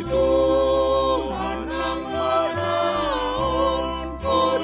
Tuhan 0.00 1.68
yang 1.68 2.00
menaun, 2.08 3.84
kau 4.24 4.56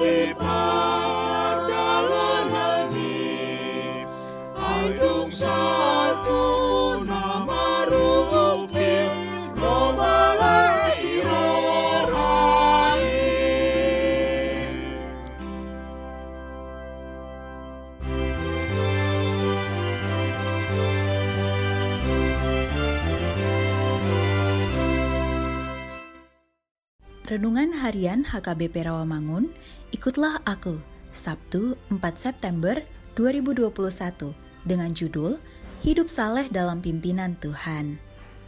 Renungan 27.28 27.76
Harian 27.76 28.24
HKBP 28.24 28.88
Rawamangun, 28.88 29.52
ikutlah 29.92 30.40
aku, 30.48 30.80
Sabtu 31.12 31.76
4 31.92 32.00
September 32.16 32.80
2021, 33.20 34.32
dengan 34.64 34.88
judul 34.96 35.36
Hidup 35.84 36.08
Saleh 36.08 36.48
dalam 36.48 36.80
Pimpinan 36.80 37.36
Tuhan. 37.36 38.00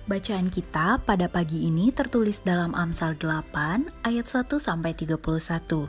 Bacaan 0.09 0.48
kita 0.48 0.97
pada 1.05 1.28
pagi 1.28 1.69
ini 1.69 1.92
tertulis 1.92 2.41
dalam 2.41 2.72
Amsal 2.72 3.20
8 3.20 4.09
ayat 4.09 4.25
1 4.25 4.48
sampai 4.56 4.97
31. 4.97 5.84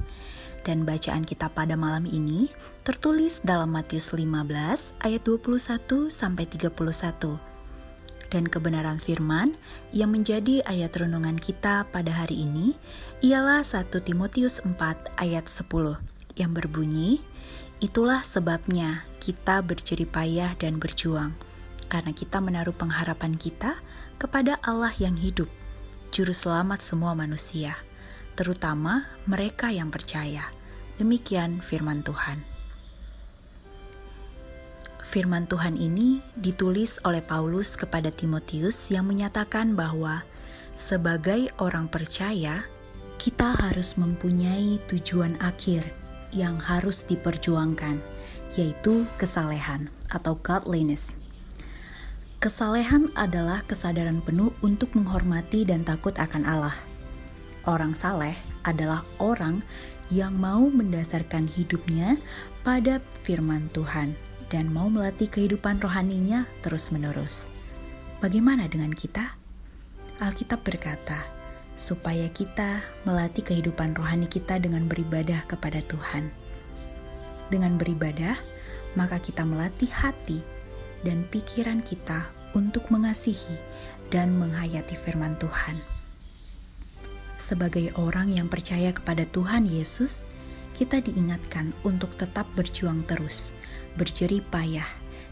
Dan 0.67 0.83
bacaan 0.83 1.23
kita 1.23 1.47
pada 1.47 1.79
malam 1.79 2.03
ini 2.03 2.51
tertulis 2.83 3.39
dalam 3.47 3.71
Matius 3.71 4.11
15 4.11 4.35
ayat 4.99 5.21
21 5.23 6.11
sampai 6.11 6.43
31 6.43 7.50
dan 8.31 8.47
kebenaran 8.47 8.97
firman 8.97 9.53
yang 9.91 10.15
menjadi 10.15 10.63
ayat 10.65 10.95
renungan 10.95 11.35
kita 11.37 11.85
pada 11.91 12.09
hari 12.09 12.47
ini 12.47 12.79
ialah 13.21 13.61
1 13.61 13.91
Timotius 14.01 14.63
4 14.63 14.79
ayat 15.19 15.45
10 15.45 15.67
yang 16.39 16.55
berbunyi, 16.55 17.19
Itulah 17.81 18.21
sebabnya 18.21 19.01
kita 19.17 19.65
berjeripayah 19.65 20.53
dan 20.61 20.77
berjuang, 20.77 21.33
karena 21.89 22.13
kita 22.13 22.37
menaruh 22.37 22.77
pengharapan 22.77 23.33
kita 23.33 23.73
kepada 24.21 24.61
Allah 24.61 24.93
yang 25.01 25.17
hidup, 25.17 25.49
Juru 26.13 26.29
Selamat 26.29 26.77
semua 26.85 27.17
manusia, 27.17 27.73
terutama 28.37 29.09
mereka 29.25 29.73
yang 29.73 29.89
percaya. 29.89 30.45
Demikian 31.01 31.57
firman 31.57 32.05
Tuhan. 32.05 32.50
Firman 35.11 35.43
Tuhan 35.43 35.75
ini 35.75 36.23
ditulis 36.39 36.95
oleh 37.03 37.19
Paulus 37.19 37.75
kepada 37.75 38.07
Timotius 38.15 38.87
yang 38.87 39.11
menyatakan 39.11 39.75
bahwa 39.75 40.23
sebagai 40.79 41.51
orang 41.59 41.91
percaya, 41.91 42.63
kita 43.19 43.59
harus 43.59 43.99
mempunyai 43.99 44.79
tujuan 44.87 45.35
akhir 45.43 45.83
yang 46.31 46.55
harus 46.63 47.03
diperjuangkan, 47.03 47.99
yaitu 48.55 49.03
kesalehan 49.19 49.91
atau 50.07 50.39
godliness. 50.39 51.11
Kesalehan 52.39 53.11
adalah 53.11 53.67
kesadaran 53.67 54.23
penuh 54.23 54.55
untuk 54.63 54.95
menghormati 54.95 55.67
dan 55.67 55.83
takut 55.83 56.15
akan 56.15 56.47
Allah. 56.47 56.79
Orang 57.67 57.99
saleh 57.99 58.39
adalah 58.63 59.03
orang 59.19 59.59
yang 60.07 60.31
mau 60.39 60.71
mendasarkan 60.71 61.51
hidupnya 61.51 62.15
pada 62.63 63.03
firman 63.27 63.67
Tuhan 63.75 64.30
dan 64.51 64.67
mau 64.67 64.91
melatih 64.91 65.31
kehidupan 65.31 65.79
rohaninya 65.79 66.43
terus-menerus. 66.59 67.47
Bagaimana 68.19 68.67
dengan 68.67 68.91
kita? 68.91 69.39
Alkitab 70.19 70.61
berkata, 70.61 71.23
supaya 71.79 72.29
kita 72.29 72.85
melatih 73.07 73.41
kehidupan 73.41 73.97
rohani 73.97 74.29
kita 74.29 74.61
dengan 74.61 74.85
beribadah 74.85 75.47
kepada 75.49 75.81
Tuhan. 75.81 76.29
Dengan 77.49 77.79
beribadah, 77.79 78.37
maka 78.93 79.17
kita 79.17 79.47
melatih 79.47 79.89
hati 79.89 80.43
dan 81.01 81.25
pikiran 81.31 81.81
kita 81.81 82.29
untuk 82.53 82.91
mengasihi 82.91 83.55
dan 84.11 84.35
menghayati 84.35 84.93
firman 84.93 85.39
Tuhan. 85.39 85.79
Sebagai 87.41 87.91
orang 87.97 88.31
yang 88.35 88.51
percaya 88.51 88.93
kepada 88.93 89.25
Tuhan 89.25 89.65
Yesus, 89.65 90.27
kita 90.77 91.01
diingatkan 91.01 91.73
untuk 91.81 92.13
tetap 92.15 92.45
berjuang 92.53 93.03
terus, 93.09 93.51
berjerih 93.95 94.43
payah, 94.51 94.87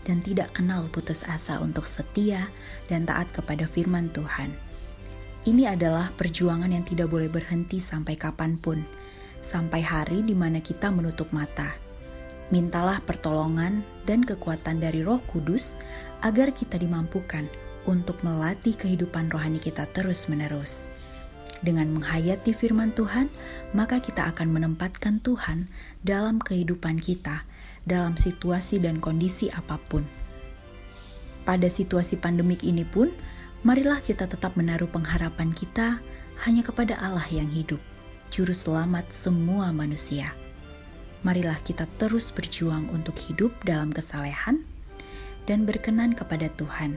dan 0.07 0.23
tidak 0.23 0.55
kenal 0.57 0.87
putus 0.89 1.21
asa 1.27 1.61
untuk 1.61 1.85
setia 1.85 2.49
dan 2.89 3.05
taat 3.05 3.29
kepada 3.29 3.69
firman 3.69 4.09
Tuhan. 4.09 4.49
Ini 5.47 5.71
adalah 5.71 6.11
perjuangan 6.17 6.69
yang 6.69 6.83
tidak 6.83 7.07
boleh 7.13 7.31
berhenti 7.31 7.79
sampai 7.79 8.19
kapan 8.19 8.59
pun, 8.59 8.83
sampai 9.45 9.79
hari 9.79 10.19
di 10.25 10.35
mana 10.35 10.59
kita 10.59 10.91
menutup 10.91 11.31
mata. 11.31 11.71
Mintalah 12.49 12.99
pertolongan 13.05 13.85
dan 14.09 14.25
kekuatan 14.25 14.81
dari 14.81 15.05
Roh 15.05 15.21
Kudus 15.29 15.77
agar 16.25 16.49
kita 16.49 16.81
dimampukan 16.81 17.45
untuk 17.85 18.19
melatih 18.25 18.73
kehidupan 18.75 19.29
rohani 19.29 19.61
kita 19.61 19.85
terus-menerus. 19.93 20.83
Dengan 21.59 21.91
menghayati 21.91 22.55
firman 22.55 22.95
Tuhan, 22.95 23.27
maka 23.75 23.99
kita 23.99 24.31
akan 24.31 24.47
menempatkan 24.55 25.19
Tuhan 25.19 25.67
dalam 26.07 26.39
kehidupan 26.39 27.03
kita, 27.03 27.43
dalam 27.83 28.15
situasi 28.15 28.79
dan 28.79 29.03
kondisi 29.03 29.51
apa 29.51 29.75
pun. 29.75 30.07
Pada 31.43 31.67
situasi 31.67 32.15
pandemik 32.15 32.63
ini 32.63 32.87
pun, 32.87 33.11
marilah 33.67 33.99
kita 33.99 34.29
tetap 34.29 34.55
menaruh 34.55 34.87
pengharapan 34.87 35.51
kita 35.51 35.99
hanya 36.47 36.63
kepada 36.63 36.95
Allah 37.01 37.27
yang 37.27 37.51
hidup, 37.51 37.81
Juru 38.31 38.55
Selamat 38.55 39.11
semua 39.11 39.75
manusia. 39.75 40.31
Marilah 41.27 41.59
kita 41.67 41.83
terus 41.99 42.31
berjuang 42.31 42.87
untuk 42.95 43.19
hidup 43.19 43.51
dalam 43.67 43.91
kesalehan 43.91 44.63
dan 45.43 45.67
berkenan 45.67 46.15
kepada 46.15 46.47
Tuhan, 46.55 46.95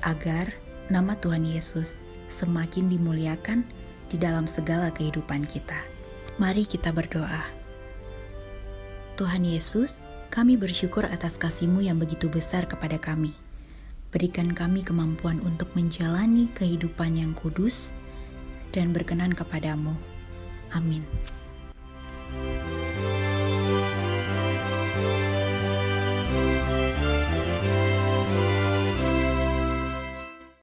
agar 0.00 0.56
nama 0.88 1.12
Tuhan 1.20 1.44
Yesus 1.44 2.00
semakin 2.32 2.88
dimuliakan 2.88 3.68
di 4.10 4.18
dalam 4.18 4.50
segala 4.50 4.90
kehidupan 4.90 5.46
kita. 5.46 5.78
Mari 6.36 6.66
kita 6.66 6.90
berdoa. 6.90 7.46
Tuhan 9.14 9.46
Yesus, 9.46 9.96
kami 10.28 10.58
bersyukur 10.58 11.06
atas 11.06 11.38
kasih-Mu 11.38 11.86
yang 11.86 11.96
begitu 12.02 12.26
besar 12.26 12.66
kepada 12.66 12.98
kami. 12.98 13.32
Berikan 14.10 14.50
kami 14.50 14.82
kemampuan 14.82 15.38
untuk 15.46 15.70
menjalani 15.78 16.50
kehidupan 16.58 17.14
yang 17.14 17.32
kudus 17.38 17.94
dan 18.74 18.90
berkenan 18.90 19.30
kepadamu. 19.30 19.94
Amin. 20.74 21.06